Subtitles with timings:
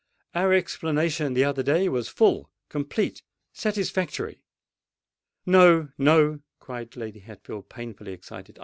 [0.33, 4.41] Our explanation the other day was full—complete—satisfactory——"
[5.45, 8.59] "No—no," cried Lady Hatfield, painfully excited.